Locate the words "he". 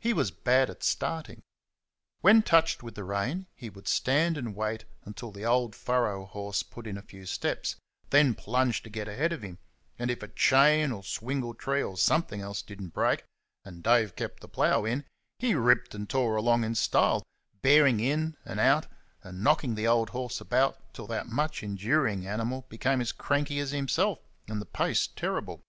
0.00-0.14, 3.54-3.68, 15.38-15.54